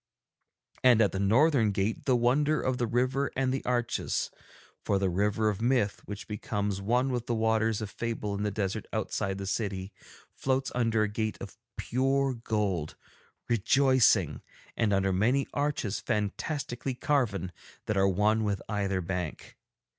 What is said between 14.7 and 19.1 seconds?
and under many arches fantastically carven that are one with either